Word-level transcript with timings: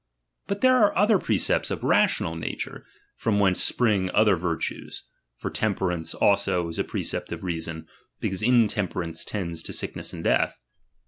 But 0.47 0.61
there 0.61 0.77
are 0.77 0.97
other 0.97 1.19
precepts 1.19 1.69
I 1.69 1.75
of 1.75 1.83
rational 1.83 2.33
nature, 2.35 2.87
from 3.17 3.37
whence 3.39 3.61
spring 3.61 4.09
other 4.15 4.35
vir 4.35 4.57
tues; 4.57 5.03
for 5.37 5.51
temperance, 5.51 6.15
also, 6.15 6.67
is 6.69 6.79
a 6.79 6.83
precept 6.83 7.31
of 7.31 7.43
reason, 7.43 7.87
because 8.19 8.41
intemperance 8.41 9.23
tends 9.23 9.61
to 9.61 9.73
sickness 9.73 10.11
and 10.11 10.23
death. 10.23 10.57